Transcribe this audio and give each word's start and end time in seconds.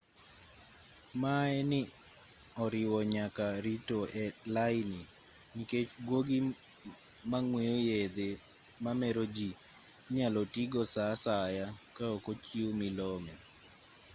maye 1.21 1.59
ni 1.71 1.81
oriwo 2.63 2.99
nyaka 3.13 3.45
rito 3.65 3.99
e 4.23 4.25
laini 4.53 5.01
nikech 5.55 5.91
guogi 6.07 6.37
mang'weyo 7.31 7.77
yedhe 7.89 8.29
mamero 8.83 9.23
ji 9.35 9.49
inyalo 10.09 10.41
tii 10.53 10.69
go 10.73 10.81
saa 10.93 11.11
asaya 11.15 11.65
kaok 11.97 12.25
ochiw 12.33 12.69
milome 12.81 13.33